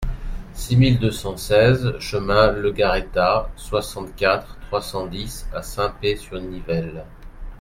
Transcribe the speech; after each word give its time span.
six 0.55 0.77
mille 0.79 0.97
deux 0.97 1.11
cent 1.11 1.37
seize 1.37 1.95
chemin 1.99 2.51
Legarreta, 2.53 3.51
soixante-quatre, 3.55 4.57
trois 4.61 4.81
cent 4.81 5.05
dix 5.05 5.45
à 5.53 5.61
Saint-Pée-sur-Nivelle 5.61 7.05